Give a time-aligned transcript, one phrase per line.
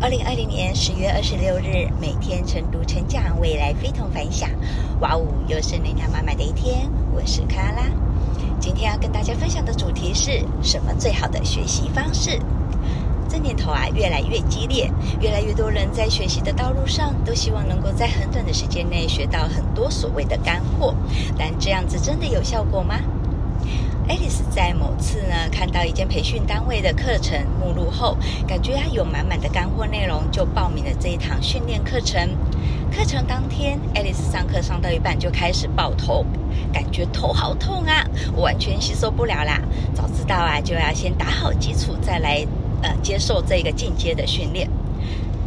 [0.00, 4.48] 二零二零年十月二十六日，每天晨读成长，未来非同凡响。
[5.00, 6.88] 哇哦，又是能量满满的一天。
[7.12, 7.82] 我是卡拉，
[8.60, 12.40] 今天要跟大家分享的主题是什么最好的学习方式？
[13.28, 14.88] 这年头啊，越来越激烈，
[15.20, 20.94] 越来越多人在学习的道路上，都希望能够在很短的时间内学到很多所谓的干货。
[21.36, 23.00] 但这样子真的有效果吗？
[24.08, 25.18] 爱丽丝在某次
[25.70, 32.28] 到一间培训单位的课程目录后，感觉啊有满满的干货内容，就报名了这一堂训练课程。
[32.90, 36.24] 课程当天，爱丽丝上课上到一半就开始爆头，
[36.72, 38.04] 感觉头好痛啊，
[38.36, 39.60] 完全吸收不了啦。
[39.94, 42.46] 早知道啊，就要先打好基础，再来
[42.82, 44.68] 呃接受这个进阶的训练。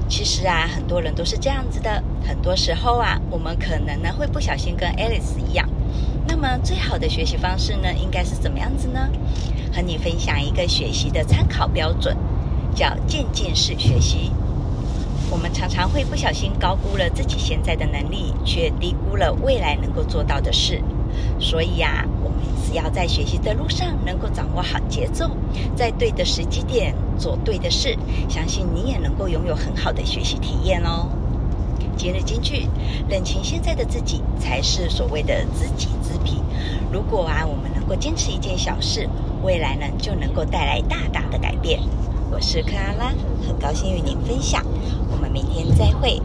[0.08, 2.04] 其实啊，很多人都是这样子的。
[2.24, 5.68] 很多时候啊，我们可能呢会不小心跟爱丽丝一样。
[6.92, 9.08] 好的学习方式呢，应该是怎么样子呢？
[9.74, 12.18] 和你分享一个学习的参考标准，
[12.76, 14.30] 叫渐进式学习。
[15.30, 20.84] 我们常常会不小心高估了自己现在的能力，却低估了未来能够做到的事。
[21.40, 25.32] 所以呀，我们只要在学习的路上能够掌握好节奏，
[25.74, 31.08] 在对的时机点做对的事，相信你也能够拥有很好的学习体验哦。
[32.02, 32.68] 今日金句：
[33.08, 36.42] 认清现在的自己，才是所谓的知己知彼。
[36.92, 39.08] 如果啊，我们能够坚持一件小事，
[39.44, 41.80] 未来呢就能够带来大大的改变。
[42.32, 43.14] 我是克拉拉，
[43.48, 44.66] 很高兴与您分享。
[45.12, 46.20] 我们明天再会。